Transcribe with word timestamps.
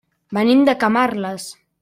Venim 0.37 0.63
de 0.69 0.75
Camarles. 0.85 1.49